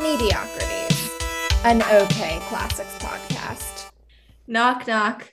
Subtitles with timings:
[0.00, 1.10] Mediocrities,
[1.62, 3.90] an okay classics podcast.
[4.46, 5.30] Knock, knock.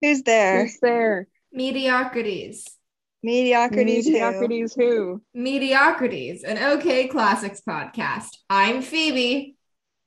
[0.00, 0.62] Who's there?
[0.62, 1.28] Who's there?
[1.52, 2.66] Mediocrities.
[3.22, 4.06] Mediocrities.
[4.06, 4.12] who?
[4.12, 5.22] Mediocrities who?
[5.34, 8.28] Mediocrities, an okay classics podcast.
[8.48, 9.54] I'm Phoebe.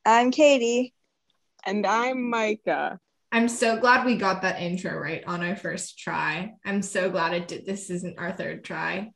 [0.04, 0.96] I'm Katie.
[1.64, 3.00] And I'm Micah.
[3.32, 6.54] I'm so glad we got that intro right on our first try.
[6.66, 7.68] I'm so glad it did.
[7.68, 9.12] This isn't our third try.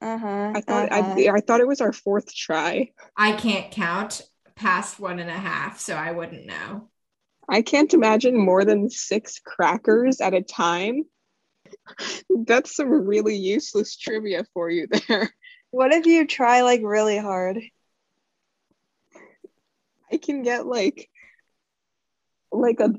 [0.00, 0.52] Uh huh.
[0.54, 1.14] I thought uh-huh.
[1.16, 2.90] I, I thought it was our fourth try.
[3.16, 4.22] I can't count
[4.54, 6.88] past one and a half, so I wouldn't know.
[7.48, 11.04] I can't imagine more than six crackers at a time.
[12.30, 15.34] That's some really useless trivia for you there.
[15.70, 17.58] What if you try like really hard?
[20.12, 21.10] I can get like
[22.52, 22.90] like a,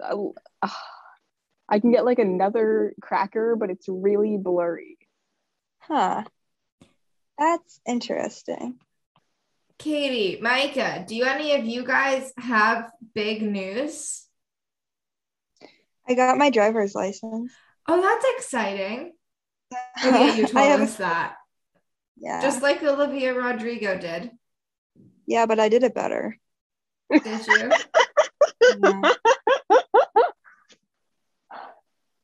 [0.00, 0.16] a
[0.62, 0.68] uh,
[1.68, 4.98] I can get like another cracker, but it's really blurry.
[5.86, 6.24] Huh.
[7.38, 8.78] That's interesting.
[9.78, 14.24] Katie, Micah, do you any of you guys have big news?
[16.08, 17.52] I got my driver's license.
[17.88, 19.12] Oh, that's exciting.
[20.04, 21.34] Yeah, you told I have, us that.
[22.16, 22.40] yeah.
[22.40, 24.30] Just like Olivia Rodrigo did.
[25.26, 26.36] yeah, but I did it better.
[27.10, 27.72] Did you?
[28.82, 29.12] Yeah.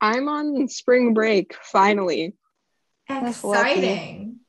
[0.01, 2.35] I'm on spring break finally.
[3.11, 4.41] Exciting.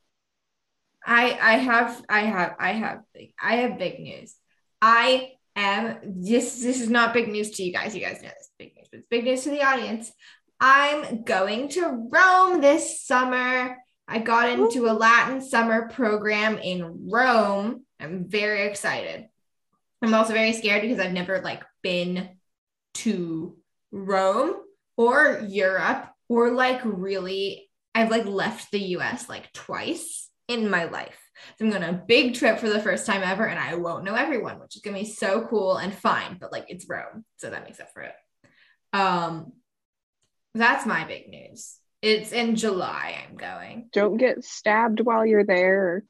[1.06, 4.36] I I have I have I have big I have big news.
[4.81, 7.95] I am this this is not big news to you guys.
[7.95, 10.12] You guys know this big news, but it's big news to the audience.
[10.59, 13.78] I'm going to Rome this summer.
[14.08, 17.84] I got into a Latin summer program in Rome.
[18.00, 19.28] I'm very excited.
[20.02, 22.30] I'm also very scared because I've never like been
[22.95, 23.58] to
[23.92, 24.56] Rome
[24.98, 31.17] or Europe or like really I've like left the US like twice in my life.
[31.58, 34.03] So I'm going on a big trip for the first time ever and I won't
[34.03, 37.25] know everyone, which is going to be so cool and fine, but like it's Rome,
[37.38, 38.14] so that makes up for it.
[38.94, 39.53] Um
[40.53, 41.77] that's my big news.
[42.02, 43.89] It's in July I'm going.
[43.93, 46.04] Don't get stabbed while you're there.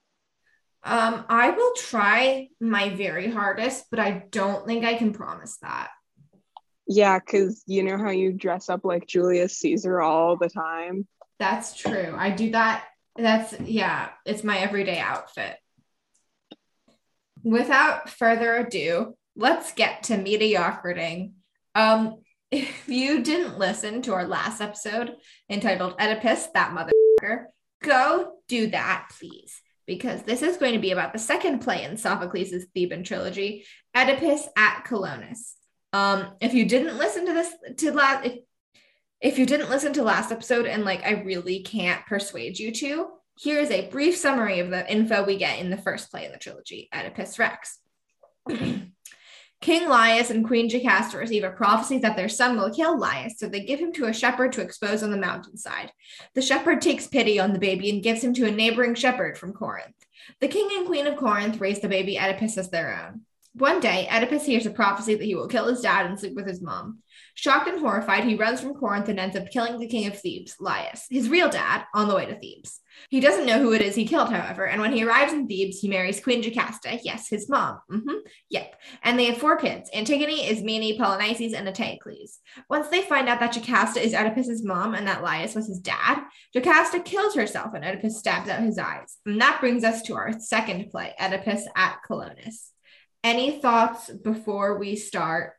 [0.83, 5.89] Um I will try my very hardest, but I don't think I can promise that.
[6.87, 11.07] Yeah, because you know how you dress up like Julius Caesar all the time?
[11.41, 12.13] That's true.
[12.15, 12.85] I do that.
[13.15, 15.55] That's yeah, it's my everyday outfit.
[17.43, 21.31] Without further ado, let's get to mediocrity.
[21.73, 22.17] Um,
[22.51, 25.15] if you didn't listen to our last episode
[25.49, 27.45] entitled Oedipus, that motherfucker,
[27.81, 29.63] go do that, please.
[29.87, 33.65] Because this is going to be about the second play in Sophocles' Theban trilogy,
[33.97, 35.53] Oedipus at Colonus.
[35.91, 38.37] Um, if you didn't listen to this to last if
[39.21, 43.07] if you didn't listen to last episode and like I really can't persuade you to,
[43.37, 46.31] here is a brief summary of the info we get in the first play in
[46.31, 47.79] the trilogy, Oedipus Rex.
[49.61, 53.47] King Laius and Queen Jocasta receive a prophecy that their son will kill Laius, so
[53.47, 55.91] they give him to a shepherd to expose on the mountainside.
[56.33, 59.53] The shepherd takes pity on the baby and gives him to a neighboring shepherd from
[59.53, 59.93] Corinth.
[60.39, 63.21] The king and queen of Corinth raise the baby Oedipus as their own.
[63.53, 66.47] One day, Oedipus hears a prophecy that he will kill his dad and sleep with
[66.47, 66.99] his mom.
[67.35, 70.55] Shocked and horrified, he runs from Corinth and ends up killing the king of Thebes,
[70.59, 72.79] Laius, his real dad, on the way to Thebes.
[73.09, 75.79] He doesn't know who it is he killed, however, and when he arrives in Thebes,
[75.79, 77.79] he marries Queen Jocasta, yes, his mom.
[77.89, 78.17] hmm
[78.49, 78.75] Yep.
[79.03, 82.39] And they have four kids Antigone, Ismene, Polynices, and Eteocles.
[82.69, 86.23] Once they find out that Jocasta is Oedipus's mom and that Laius was his dad,
[86.53, 89.17] Jocasta kills herself and Oedipus stabs out his eyes.
[89.25, 92.71] And that brings us to our second play, Oedipus at Colonus.
[93.23, 95.53] Any thoughts before we start?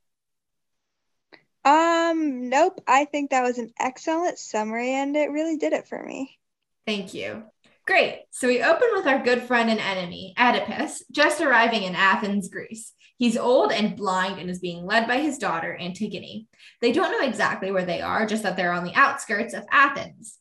[1.64, 2.80] Um, nope.
[2.86, 6.38] I think that was an excellent summary and it really did it for me.
[6.86, 7.44] Thank you.
[7.86, 8.22] Great.
[8.30, 12.92] So we open with our good friend and enemy, Oedipus, just arriving in Athens, Greece.
[13.18, 16.46] He's old and blind and is being led by his daughter, Antigone.
[16.80, 20.38] They don't know exactly where they are, just that they're on the outskirts of Athens.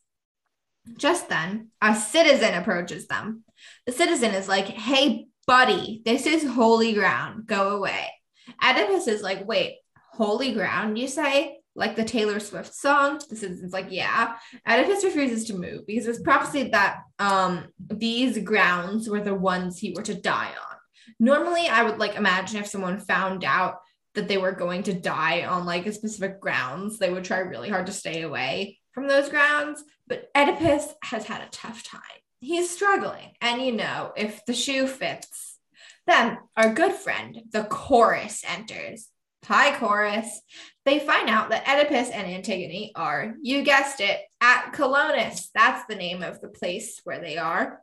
[0.96, 3.44] Just then, a citizen approaches them.
[3.86, 7.46] The citizen is like, Hey, buddy, this is holy ground.
[7.46, 8.08] Go away.
[8.64, 9.76] Oedipus is like, Wait,
[10.12, 11.58] holy ground, you say?
[11.74, 13.20] Like the Taylor Swift song.
[13.28, 14.34] The citizen's like, yeah.
[14.68, 19.92] Oedipus refuses to move because it's prophesied that um these grounds were the ones he
[19.96, 20.76] were to die on.
[21.18, 23.76] Normally, I would like imagine if someone found out
[24.14, 27.70] that they were going to die on like a specific grounds, they would try really
[27.70, 29.82] hard to stay away from those grounds.
[30.06, 32.00] But Oedipus has had a tough time.
[32.40, 33.32] He's struggling.
[33.40, 35.58] And you know, if the shoe fits,
[36.06, 39.08] then our good friend, the chorus, enters.
[39.46, 40.40] Hi, chorus.
[40.84, 45.48] They find out that Oedipus and Antigone are, you guessed it, at Colonus.
[45.52, 47.80] That's the name of the place where they are.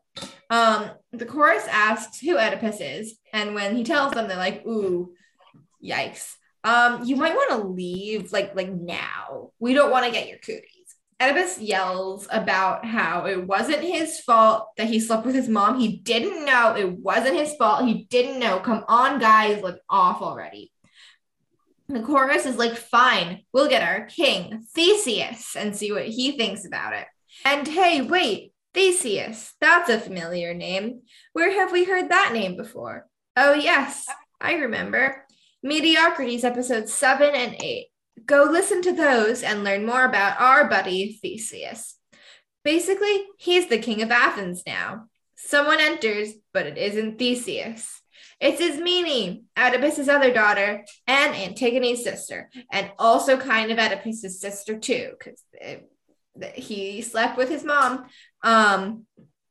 [0.49, 5.13] Um, the chorus asks who Oedipus is, and when he tells them, they're like, "Ooh,
[5.83, 6.33] yikes!
[6.63, 9.51] Um, you might want to leave like like now.
[9.59, 14.69] We don't want to get your cooties." Oedipus yells about how it wasn't his fault
[14.77, 15.77] that he slept with his mom.
[15.77, 17.83] He didn't know it wasn't his fault.
[17.83, 18.59] He didn't know.
[18.61, 20.71] Come on, guys, look off already.
[21.89, 26.63] The chorus is like, fine, we'll get our king, Theseus, and see what he thinks
[26.63, 27.07] about it.
[27.43, 31.01] And hey, wait, Theseus, that's a familiar name.
[31.33, 33.07] Where have we heard that name before?
[33.35, 34.05] Oh, yes,
[34.39, 35.25] I remember.
[35.63, 37.87] Mediocrities episodes seven and eight.
[38.23, 41.95] Go listen to those and learn more about our buddy Theseus.
[42.63, 45.05] Basically, he's the king of Athens now.
[45.35, 47.99] Someone enters, but it isn't Theseus.
[48.39, 55.11] It's Ismene, Oedipus's other daughter, and Antigone's sister, and also kind of Oedipus's sister too,
[55.17, 55.43] because
[56.53, 58.05] he slept with his mom.
[58.43, 59.05] Um,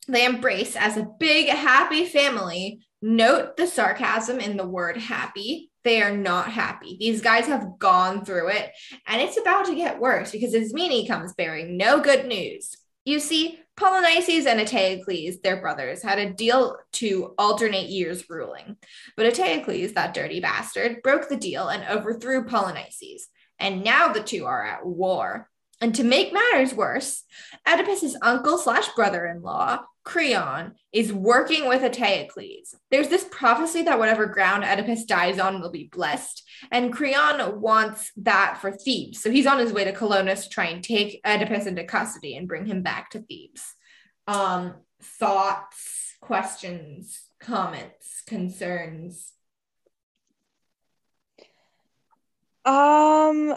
[0.07, 2.81] they embrace as a big happy family.
[3.03, 5.71] Note the sarcasm in the word happy.
[5.85, 6.97] They are not happy.
[6.99, 8.71] These guys have gone through it,
[9.07, 12.77] and it's about to get worse because Ismene comes bearing no good news.
[13.05, 18.77] You see, Polynices and Eteocles, their brothers, had a deal to alternate years ruling.
[19.17, 23.23] But Eteocles, that dirty bastard, broke the deal and overthrew Polynices.
[23.61, 25.49] And now the two are at war.
[25.81, 27.23] And to make matters worse,
[27.67, 32.75] Oedipus's uncle slash brother-in-law, Creon, is working with Eteocles.
[32.91, 36.43] There's this prophecy that whatever ground Oedipus dies on will be blessed,
[36.73, 39.23] and Creon wants that for Thebes.
[39.23, 42.49] So he's on his way to Colonus to try and take Oedipus into custody and
[42.49, 43.75] bring him back to Thebes.
[44.27, 49.33] Um, thoughts, questions, comments, concerns.
[52.65, 53.57] Um,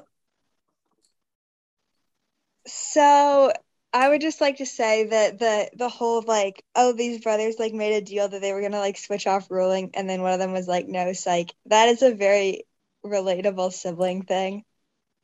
[2.92, 3.54] so
[3.94, 7.74] I would just like to say that the the whole like oh these brothers like
[7.74, 10.40] made a deal that they were gonna like switch off ruling and then one of
[10.40, 12.64] them was like no psych that is a very
[13.06, 14.64] relatable sibling thing.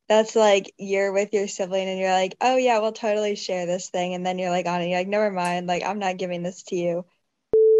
[0.08, 3.90] That's like you're with your sibling and you're like oh yeah we'll totally share this
[3.90, 6.44] thing and then you're like on it you're like never mind like I'm not giving
[6.44, 7.06] this to you.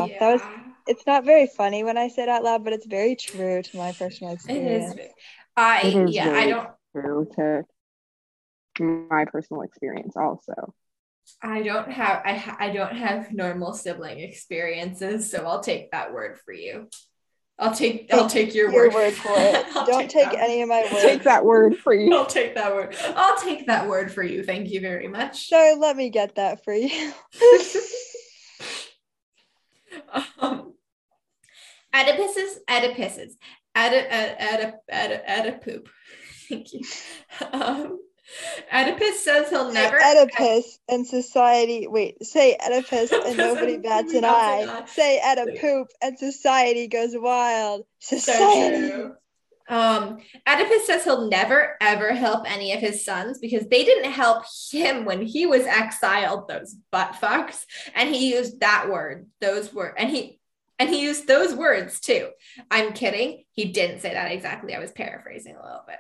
[0.02, 0.20] Yeah.
[0.20, 0.42] That was
[0.88, 3.78] it's not very funny when I say it out loud but it's very true to
[3.78, 4.96] my personal experience.
[4.96, 5.10] It is.
[5.56, 7.64] I it is yeah I don't true to
[8.80, 10.74] my personal experience also.
[11.42, 16.14] I don't have I ha- I don't have normal sibling experiences, so I'll take that
[16.14, 16.88] word for you.
[17.60, 18.94] I'll take I'll take your, your word.
[18.94, 19.66] word for it.
[19.74, 21.04] don't take, take any of my words.
[21.04, 22.16] Take that word for you.
[22.16, 22.96] I'll take that word.
[23.16, 24.44] I'll take that word for you.
[24.44, 25.50] Thank you very much.
[25.50, 27.12] So let me get that for you.
[30.40, 30.74] um,
[31.94, 33.36] Oedipus's Oedipus's
[33.76, 35.88] Oedip Oedip Oedip Oedip
[36.48, 36.82] Thank you.
[37.52, 38.00] Um,
[38.74, 39.98] Oedipus says he'll never.
[39.98, 41.88] Oedipus and society.
[41.88, 44.84] Wait, say Oedipus and nobody bats an eye.
[44.88, 47.86] Say Oedipus and society goes wild.
[48.00, 48.90] Society.
[48.90, 49.16] So
[49.70, 54.44] um, Oedipus says he'll never ever help any of his sons because they didn't help
[54.72, 56.48] him when he was exiled.
[56.48, 57.66] Those butt fucks,
[57.96, 60.40] and he used that word, those words, and he
[60.80, 62.30] and he used those words too.
[62.70, 63.44] I'm kidding.
[63.52, 64.76] He didn't say that exactly.
[64.76, 65.98] I was paraphrasing a little bit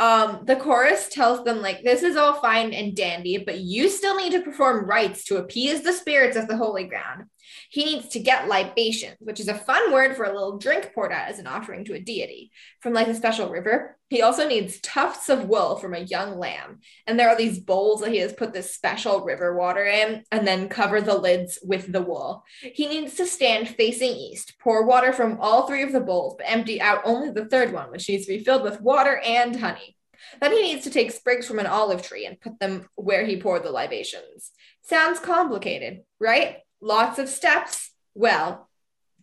[0.00, 4.16] um the chorus tells them like this is all fine and dandy but you still
[4.16, 7.24] need to perform rites to appease the spirits of the holy ground
[7.70, 11.12] he needs to get libations which is a fun word for a little drink poured
[11.12, 14.80] out as an offering to a deity from like a special river he also needs
[14.80, 18.32] tufts of wool from a young lamb and there are these bowls that he has
[18.32, 22.86] put this special river water in and then cover the lids with the wool he
[22.86, 26.80] needs to stand facing east pour water from all three of the bowls but empty
[26.80, 29.96] out only the third one which needs to be filled with water and honey
[30.40, 33.40] then he needs to take sprigs from an olive tree and put them where he
[33.40, 34.50] poured the libations.
[34.82, 36.58] Sounds complicated, right?
[36.84, 37.92] Lots of steps.
[38.14, 38.68] Well,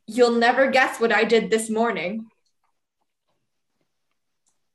[0.07, 2.25] you'll never guess what I did this morning.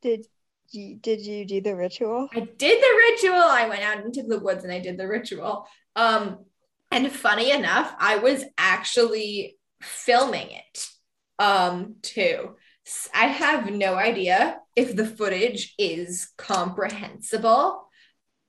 [0.02, 0.24] Did
[0.70, 2.28] you did you do the ritual?
[2.32, 3.42] I did the ritual.
[3.42, 5.66] I went out into the woods and I did the ritual.
[5.96, 6.44] Um
[6.92, 10.86] and funny enough, I was actually filming it
[11.40, 12.54] um too.
[13.12, 17.88] I have no idea if the footage is comprehensible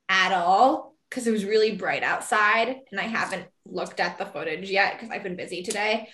[0.09, 4.69] at all because it was really bright outside and I haven't looked at the footage
[4.69, 6.09] yet because I've been busy today.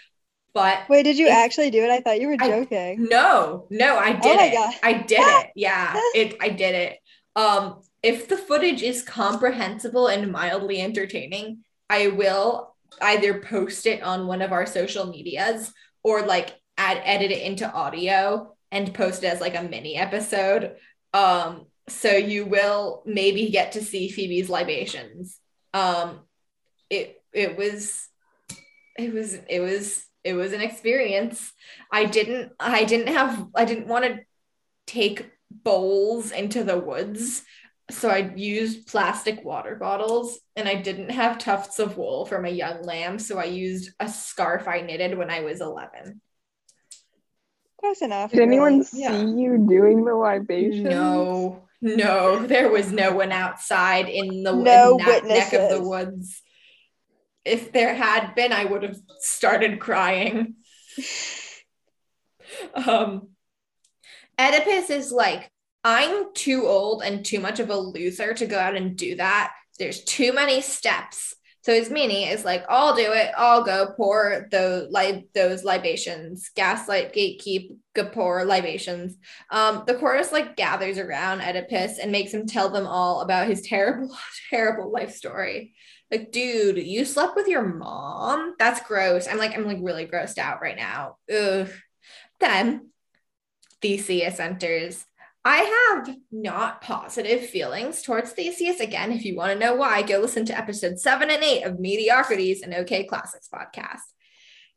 [0.54, 1.90] But wait, did you actually do it?
[1.90, 2.78] I thought you were joking.
[2.78, 4.54] I, no, no, I did oh it.
[4.54, 4.74] God.
[4.84, 5.50] I did it.
[5.56, 6.38] Yeah, it.
[6.40, 7.00] I did it.
[7.36, 14.28] Um, if the footage is comprehensible and mildly entertaining, I will either post it on
[14.28, 15.72] one of our social medias
[16.04, 20.76] or like add edit it into audio and post it as like a mini episode.
[21.14, 25.38] Um, so you will maybe get to see Phoebe's libations.
[25.74, 26.22] Um,
[26.90, 28.08] it it was
[28.98, 31.52] it was it was it was an experience.
[31.92, 34.20] I didn't I didn't have I didn't want to
[34.88, 37.44] take bowls into the woods.
[37.92, 42.50] So I used plastic water bottles and I didn't have tufts of wool from a
[42.50, 43.20] young lamb.
[43.20, 46.22] So I used a scarf I knitted when I was 11.
[47.80, 48.32] Close enough.
[48.32, 48.84] Did anyone really.
[48.86, 49.26] see Yeah.
[49.26, 50.84] you doing the libation?
[50.84, 55.82] No, no, there was no one outside in the No in that neck of the
[55.82, 56.42] woods.
[57.44, 60.56] If there had been, I would have started crying.
[62.74, 63.30] Um,
[64.40, 65.52] Oedipus is like,
[65.84, 69.52] I'm too old and too much of a loser to go out and do that.
[69.78, 71.36] There's too many steps.
[71.64, 73.32] So Ismene is like, I'll do it.
[73.38, 77.78] I'll go pour those li- those libations, gaslight, gatekeep,
[78.12, 79.16] pour libations.
[79.50, 83.62] Um, the chorus like gathers around Oedipus and makes him tell them all about his
[83.62, 84.14] terrible,
[84.50, 85.74] terrible life story.
[86.12, 88.56] Like, dude, you slept with your mom?
[88.60, 89.28] That's gross.
[89.28, 91.16] I'm like, I'm like really grossed out right now.
[91.34, 91.70] Ugh.
[92.42, 92.90] Then
[93.82, 95.06] Theseus enters.
[95.46, 98.80] I have not positive feelings towards Theseus.
[98.80, 101.80] Again, if you want to know why, go listen to episode seven and eight of
[101.80, 104.00] Mediocrities and OK Classics podcast.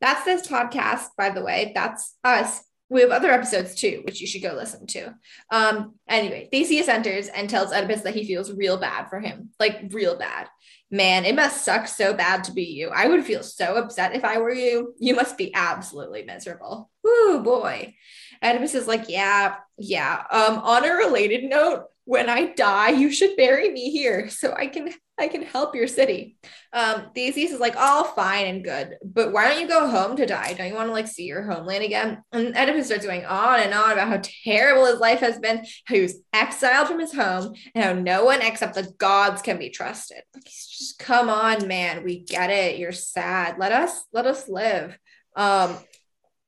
[0.00, 1.73] That's this podcast, by the way.
[1.75, 2.62] That's us.
[2.88, 5.14] We have other episodes too, which you should go listen to.
[5.50, 9.90] Um, anyway, Theseus enters and tells Oedipus that he feels real bad for him, like
[9.90, 10.49] real bad.
[10.90, 12.90] Man, it must suck so bad to be you.
[12.90, 14.94] I would feel so upset if I were you.
[14.99, 16.90] You must be absolutely miserable.
[17.02, 17.94] Woo boy.
[18.43, 20.25] Oedipus is like, yeah, yeah.
[20.31, 24.69] Um, on a related note, when I die, you should bury me here so I
[24.69, 26.37] can I can help your city.
[26.75, 30.26] Um, Theseus is like, all fine and good, but why don't you go home to
[30.26, 30.52] die?
[30.52, 32.23] Don't you want to like see your homeland again?
[32.33, 35.95] And Oedipus starts going on and on about how terrible his life has been, how
[35.95, 39.71] he was exiled from his home, and how no one except the gods can be
[39.71, 40.21] trusted.
[40.45, 42.78] Just come on, man, we get it.
[42.78, 43.57] You're sad.
[43.59, 44.99] Let us let us live.
[45.35, 45.78] Um,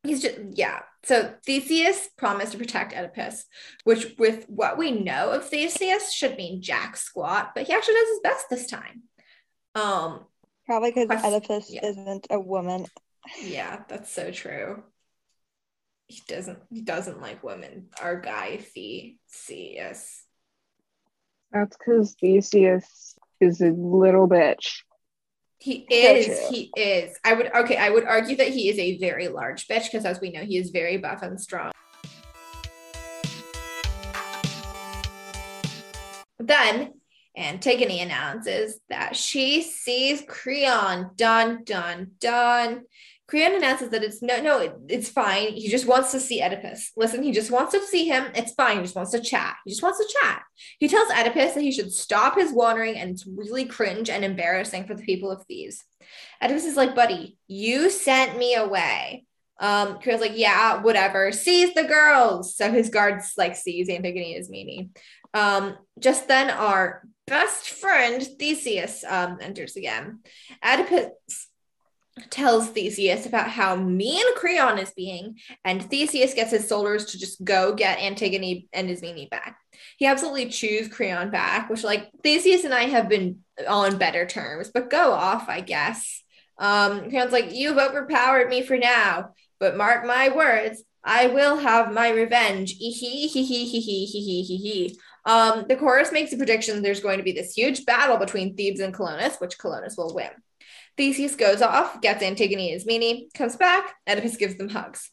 [0.03, 0.81] he's just yeah.
[1.05, 3.45] So Theseus promised to protect Oedipus,
[3.85, 8.09] which, with what we know of Theseus, should mean jack squat, but he actually does
[8.09, 9.03] his best this time.
[9.75, 10.25] Um,
[10.67, 11.87] Probably because Oedipus yeah.
[11.87, 12.87] isn't a woman.
[13.43, 14.83] yeah, that's so true.
[16.09, 16.59] He doesn't.
[16.71, 17.89] He doesn't like women.
[18.01, 20.25] Our guy Theseus.
[21.53, 24.83] That's because Theseus is a little bitch.
[25.61, 26.27] He is.
[26.27, 26.49] true.
[26.51, 27.19] He is.
[27.25, 27.51] I would.
[27.55, 30.45] Okay, I would argue that he is a very large bitch because, as we know,
[30.45, 31.73] he is very buff and strong.
[36.39, 36.95] Then
[37.37, 41.11] Antigone announces that she sees Creon.
[41.17, 42.83] Dun dun dun.
[43.29, 45.53] Creon announces that it's no, no, it- it's fine.
[45.53, 46.93] He just wants to see Oedipus.
[46.97, 48.25] Listen, he just wants to see him.
[48.35, 48.79] It's fine.
[48.79, 49.57] He just wants to chat.
[49.65, 50.43] He just wants to chat.
[50.79, 54.87] He tells Oedipus that he should stop his wandering and it's really cringe and embarrassing
[54.87, 55.85] for the people of Thebes.
[56.43, 59.25] Oedipus is like, buddy, you sent me away.
[59.61, 61.31] Um, Creon's like, yeah, whatever.
[61.33, 62.57] Seize the girls.
[62.57, 64.91] So his guards like seize Antigone Ismene.
[65.35, 70.21] Um, just then our best friend Theseus um enters again.
[70.65, 71.48] Oedipus
[72.31, 77.45] tells Theseus about how mean Creon is being, and Theseus gets his soldiers to just
[77.45, 79.59] go get Antigone and Ismene back.
[79.97, 84.71] He absolutely chews Creon back, which like Theseus and I have been on better terms,
[84.73, 86.23] but go off, I guess.
[86.59, 91.93] Um, Creon's like, you've overpowered me for now, but mark my words, I will have
[91.93, 92.75] my revenge.
[95.25, 98.81] Um, the chorus makes a prediction there's going to be this huge battle between Thebes
[98.81, 100.31] and Colonus, which Colonus will win.
[100.99, 105.11] Theseus goes off, gets Antigone and Ismene, comes back, Oedipus gives them hugs.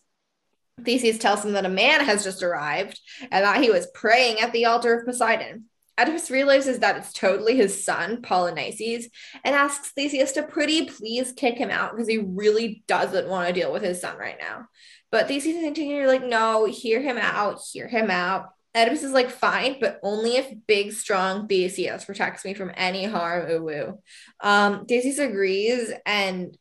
[0.83, 2.99] Theseus tells him that a man has just arrived
[3.31, 5.65] and that he was praying at the altar of Poseidon.
[5.97, 9.05] Oedipus realizes that it's totally his son, Polynices,
[9.45, 13.53] and asks Theseus to pretty please kick him out because he really doesn't want to
[13.53, 14.65] deal with his son right now.
[15.11, 18.49] But Theseus and Antigone are like, no, hear him out, hear him out.
[18.75, 23.49] Oedipus is like, fine, but only if big, strong Theseus protects me from any harm.
[23.49, 23.99] Ooh, ooh.
[24.41, 26.57] Um, Theseus agrees, and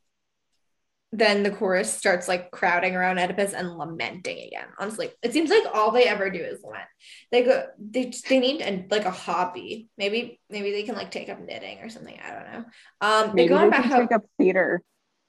[1.16, 4.66] then the chorus starts like crowding around Oedipus and lamenting again.
[4.78, 6.88] Honestly, it seems like all they ever do is lament.
[7.30, 9.88] They go, they they need a, like a hobby.
[9.96, 12.18] Maybe maybe they can like take up knitting or something.
[12.20, 12.64] I don't know.
[13.00, 14.82] Um, they go on about how take up theater.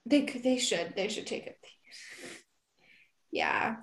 [0.05, 1.57] they could, they should, they should take it.
[3.31, 3.77] Yeah.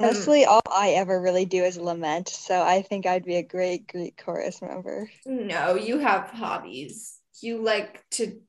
[0.00, 2.28] Um, Honestly, all I ever really do is lament.
[2.28, 5.10] So I think I'd be a great Greek chorus member.
[5.26, 7.18] No, you have hobbies.
[7.42, 8.40] You like to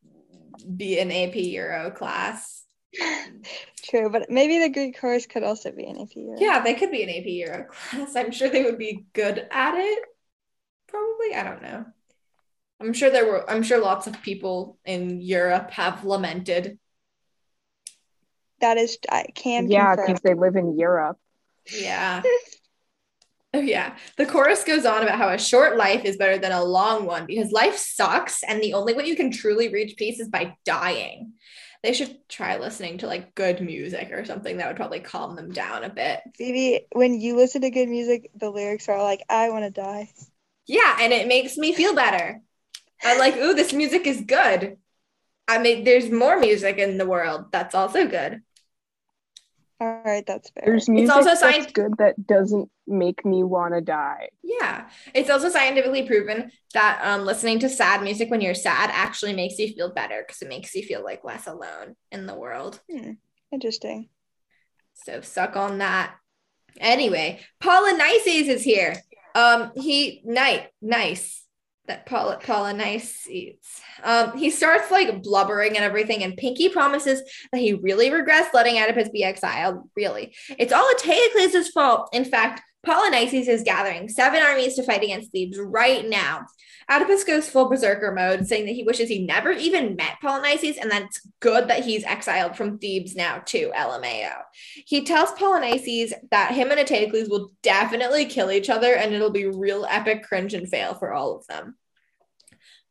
[0.78, 2.64] be in AP Euro class.
[3.84, 6.40] true, but maybe the Greek chorus could also be an AP Euro.
[6.40, 8.16] Yeah, they could be an AP Euro class.
[8.16, 10.04] I'm sure they would be good at it.
[10.88, 11.86] Probably, I don't know.
[12.80, 13.50] I'm sure there were.
[13.50, 16.80] I'm sure lots of people in Europe have lamented.
[18.60, 21.18] That is, I can Yeah, because they live in Europe.
[21.70, 22.22] Yeah.
[23.54, 23.98] Oh yeah.
[24.18, 27.26] The chorus goes on about how a short life is better than a long one
[27.26, 31.34] because life sucks and the only way you can truly reach peace is by dying.
[31.84, 35.52] They should try listening to like good music or something that would probably calm them
[35.52, 36.22] down a bit.
[36.38, 40.10] Phoebe, when you listen to good music, the lyrics are like, I want to die.
[40.66, 42.40] Yeah, and it makes me feel better.
[43.04, 44.78] I'm like, ooh, this music is good.
[45.48, 48.42] I mean, there's more music in the world that's also good.
[49.82, 50.64] All right, that's fair.
[50.64, 54.30] There's music also that's signed- good that doesn't make me want to die.
[54.44, 54.88] Yeah.
[55.16, 59.58] It's also scientifically proven that um, listening to sad music when you're sad actually makes
[59.58, 62.80] you feel better because it makes you feel like less alone in the world.
[63.52, 64.10] Interesting.
[64.94, 66.14] So suck on that.
[66.80, 68.96] Anyway, Polynices is here.
[69.34, 71.44] Um, he night nice.
[71.92, 73.58] That Paul Polynices.
[74.02, 77.22] Um, he starts like blubbering and everything, and Pinky promises
[77.52, 79.90] that he really regrets letting Oedipus be exiled.
[79.98, 82.08] Really, it's all Eteocles' fault.
[82.14, 86.46] In fact, Polynices is gathering seven armies to fight against Thebes right now.
[86.90, 90.90] Oedipus goes full berserker mode, saying that he wishes he never even met Polynices, and
[90.92, 93.72] that it's good that he's exiled from Thebes now too.
[93.76, 94.34] LMAO.
[94.86, 99.46] He tells Polynices that him and Eteocles will definitely kill each other, and it'll be
[99.46, 101.76] real epic cringe and fail for all of them.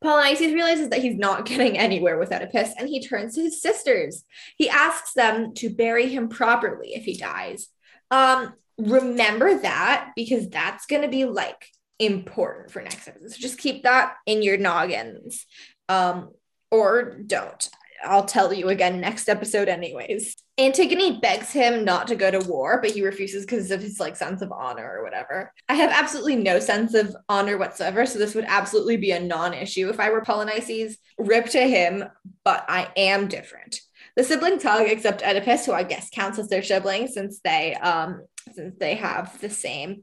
[0.03, 4.25] Polynices realizes that he's not getting anywhere with Oedipus, and he turns to his sisters.
[4.57, 7.69] He asks them to bury him properly if he dies.
[8.11, 11.67] Um, remember that because that's going to be like
[11.99, 13.31] important for next episode.
[13.31, 15.47] So just keep that in your noggins.
[15.89, 16.31] Um,
[16.71, 17.69] or don't.
[18.03, 20.37] I'll tell you again next episode, anyways.
[20.57, 24.17] Antigone begs him not to go to war, but he refuses because of his like
[24.17, 25.53] sense of honor or whatever.
[25.69, 29.89] I have absolutely no sense of honor whatsoever, so this would absolutely be a non-issue
[29.91, 30.95] if I were Polynices.
[31.19, 32.05] Rip to him,
[32.45, 33.81] but I am different.
[34.17, 38.23] The siblings hug except Oedipus, who I guess counts as their sibling since they um
[38.55, 40.03] since they have the same.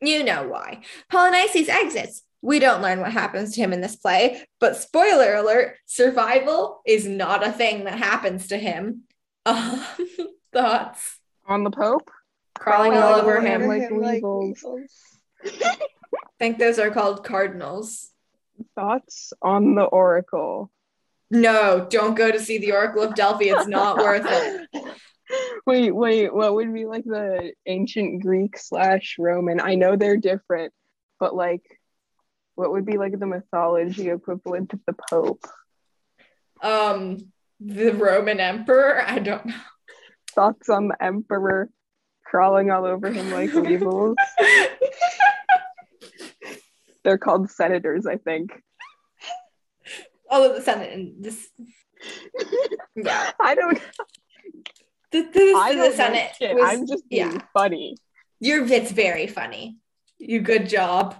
[0.00, 0.82] You know why.
[1.12, 2.22] Polynices exits.
[2.40, 7.06] We don't learn what happens to him in this play, but spoiler alert, survival is
[7.06, 9.02] not a thing that happens to him.
[9.44, 9.84] Um,
[10.52, 12.10] thoughts On the Pope?
[12.56, 13.66] crawling all over him.
[13.66, 13.90] like
[14.22, 14.92] weevils.
[15.44, 15.76] I
[16.38, 18.10] think those are called cardinals.
[18.74, 20.70] Thoughts on the Oracle?
[21.30, 23.46] No, don't go to see the Oracle of Delphi.
[23.46, 24.68] It's not worth it.
[25.66, 29.60] Wait, wait, what would be like the ancient Greek slash Roman?
[29.60, 30.72] I know they're different,
[31.20, 31.62] but like,
[32.54, 35.44] what would be like the mythology equivalent of the Pope?
[36.62, 39.02] Um, the Roman Emperor.
[39.06, 39.54] I don't know.
[40.34, 41.68] Thoughts on the Emperor
[42.24, 44.16] crawling all over him like weevils?
[47.04, 48.52] They're called senators, I think.
[50.30, 51.48] Although the Senate and this,
[52.94, 53.80] yeah, I don't.
[55.12, 56.32] The, the, I the Senate.
[56.40, 57.42] was- I'm just being yeah.
[57.52, 57.96] funny.
[58.40, 59.78] Your it's very funny.
[60.18, 61.16] You good job.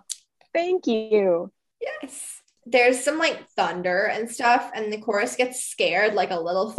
[0.52, 1.52] Thank you.
[1.80, 2.40] Yes.
[2.66, 6.76] There's some like thunder and stuff, and the chorus gets scared like a little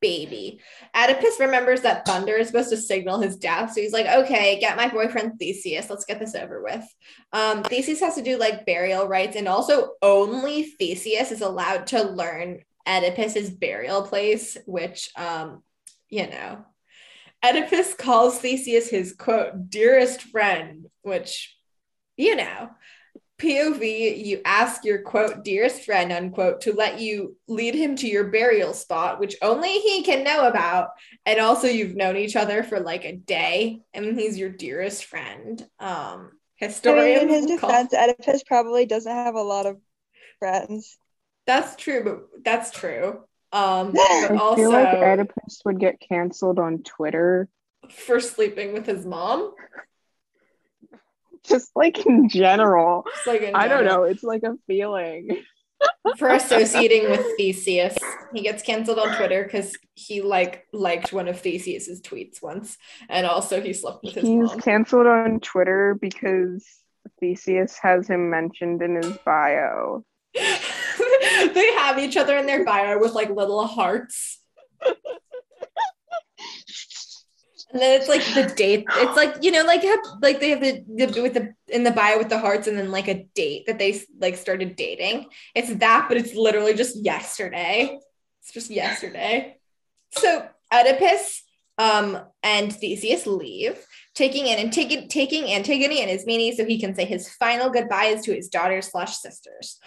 [0.00, 0.60] baby.
[0.94, 4.76] Oedipus remembers that thunder is supposed to signal his death, so he's like, "Okay, get
[4.76, 5.90] my boyfriend Theseus.
[5.90, 6.84] Let's get this over with."
[7.32, 12.02] Um, Theseus has to do like burial rites, and also only Theseus is allowed to
[12.02, 15.62] learn Oedipus's burial place, which, um,
[16.08, 16.64] you know,
[17.44, 21.56] Oedipus calls Theseus his quote dearest friend, which,
[22.16, 22.70] you know.
[23.38, 28.24] POV, you ask your quote, dearest friend, unquote, to let you lead him to your
[28.24, 30.88] burial spot, which only he can know about.
[31.26, 35.62] And also, you've known each other for like a day, and he's your dearest friend.
[35.78, 36.30] Um,
[36.86, 39.78] I mean, in his defense, Oedipus probably doesn't have a lot of
[40.38, 40.96] friends.
[41.46, 43.20] that's true, but that's true.
[43.52, 47.48] Um, but I feel like Oedipus would get canceled on Twitter.
[47.90, 49.54] for sleeping with his mom.
[51.44, 53.04] Just like in general.
[53.26, 54.02] Like in I don't know.
[54.02, 55.44] It's like a feeling.
[56.16, 57.96] for associating with Theseus.
[58.34, 62.76] He gets canceled on Twitter because he like liked one of Theseus's tweets once,
[63.08, 64.40] and also he slept with his mom.
[64.40, 64.60] He's mom.
[64.60, 66.64] canceled on Twitter because
[67.20, 70.04] Theseus has him mentioned in his bio.
[71.54, 74.40] they have each other in their bio with like little hearts.
[77.72, 78.84] And then it's like the date.
[78.88, 79.82] It's like you know, like
[80.22, 82.90] like they have the, the with the in the bio with the hearts, and then
[82.92, 85.26] like a date that they like started dating.
[85.54, 87.98] It's that, but it's literally just yesterday.
[88.40, 89.58] It's just yesterday.
[90.12, 91.42] So Oedipus
[91.78, 93.84] Um, and Theseus leave,
[94.14, 98.24] taking in and taking taking Antigone and Ismene so he can say his final goodbyes
[98.24, 99.78] to his daughters slash sisters.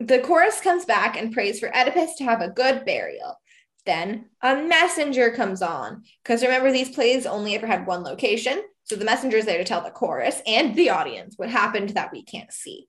[0.00, 3.38] The chorus comes back and prays for Oedipus to have a good burial.
[3.86, 6.02] Then a messenger comes on.
[6.22, 8.62] Because remember, these plays only ever had one location.
[8.84, 12.12] So the messenger is there to tell the chorus and the audience what happened that
[12.12, 12.86] we can't see.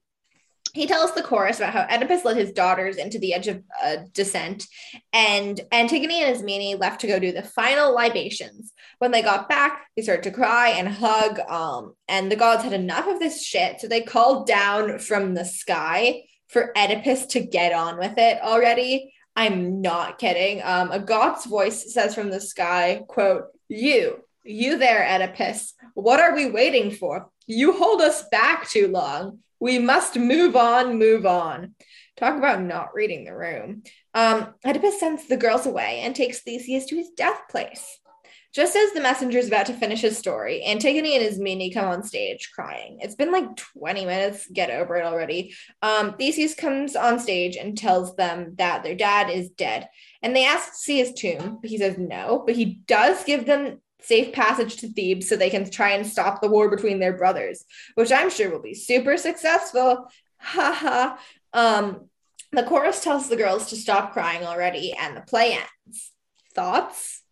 [0.74, 3.98] He tells the chorus about how Oedipus led his daughters into the edge of uh,
[4.12, 4.68] descent,
[5.14, 8.74] and Antigone and Ismene left to go do the final libations.
[9.00, 12.74] When they got back, they started to cry and hug, um, and the gods had
[12.74, 17.74] enough of this shit, so they called down from the sky for Oedipus to get
[17.74, 19.14] on with it already.
[19.36, 20.62] I'm not kidding.
[20.64, 26.36] Um, a god's voice says from the sky, quote, you, you there, Oedipus, what are
[26.36, 27.30] we waiting for?
[27.48, 29.40] You hold us back too long.
[29.60, 31.76] We must move on, move on.
[32.18, 33.84] Talk about not reading the room.
[34.14, 38.00] Um, Oedipus sends the girls away and takes Theseus to his death place.
[38.56, 42.04] Just as the messenger is about to finish his story, Antigone and Ismene come on
[42.04, 43.00] stage crying.
[43.02, 44.48] It's been like 20 minutes.
[44.48, 45.54] Get over it already.
[45.82, 49.90] Um, Theseus comes on stage and tells them that their dad is dead.
[50.22, 52.44] And they ask to see his tomb, he says no.
[52.46, 56.42] But he does give them safe passage to Thebes so they can try and stop
[56.42, 57.66] the war between their brothers,
[57.96, 60.08] which I'm sure will be super successful.
[60.38, 61.18] Haha.
[61.52, 62.10] um,
[62.54, 66.12] the chorus tells the girls to stop crying already, and the play ends.
[66.54, 67.25] Thoughts?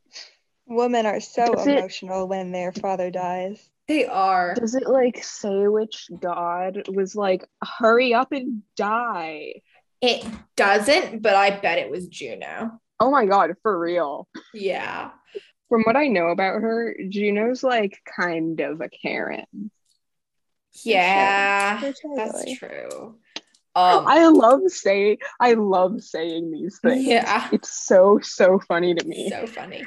[0.75, 3.69] Women are so Does it- emotional when their father dies.
[3.87, 4.53] They are.
[4.55, 9.55] Does it like say which god was like, hurry up and die?
[10.01, 12.79] It doesn't, but I bet it was Juno.
[12.99, 14.27] Oh my god, for real.
[14.53, 15.11] Yeah.
[15.67, 19.69] From what I know about her, Juno's like kind of a Karen.
[20.83, 21.79] Yeah.
[21.79, 22.55] For sure, That's totally.
[22.55, 23.15] true.
[23.75, 27.05] Um, I love saying I love saying these things.
[27.05, 27.49] yeah.
[27.51, 29.29] It's so so funny to me.
[29.29, 29.83] So funny.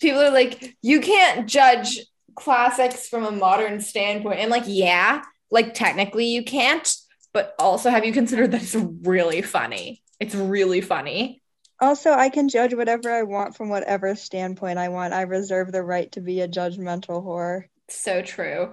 [0.00, 1.98] People are like, you can't judge
[2.36, 4.38] classics from a modern standpoint.
[4.38, 6.88] And like, yeah, like technically you can't,
[7.32, 10.02] but also have you considered that it's really funny?
[10.20, 11.42] It's really funny.
[11.80, 15.14] Also, I can judge whatever I want from whatever standpoint I want.
[15.14, 17.64] I reserve the right to be a judgmental whore.
[17.88, 18.72] So true.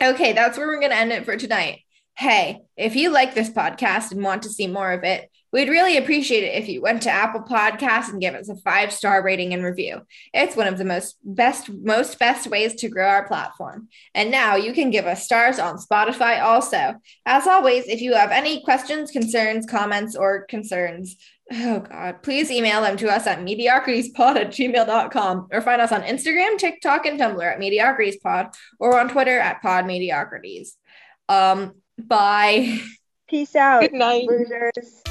[0.00, 1.80] Okay, that's where we're going to end it for tonight.
[2.16, 5.96] Hey, if you like this podcast and want to see more of it, we'd really
[5.96, 9.52] appreciate it if you went to Apple Podcasts and give us a five star rating
[9.52, 10.02] and review.
[10.32, 13.88] It's one of the most best, most best ways to grow our platform.
[14.14, 16.94] And now you can give us stars on Spotify also.
[17.26, 21.16] As always, if you have any questions, concerns, comments, or concerns,
[21.52, 26.02] oh God, please email them to us at mediocritiespod at gmail.com or find us on
[26.02, 30.70] Instagram, TikTok, and Tumblr at mediocritiespod or on Twitter at podmediocrities.
[31.28, 32.80] Um, bye.
[33.28, 34.26] Peace out, Good night.
[34.28, 35.02] losers.